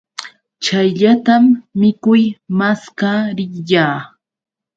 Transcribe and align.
Chayllatam 0.63 1.43
mikuy 1.79 2.23
maskaa 2.57 3.19
riyaa. 3.37 3.97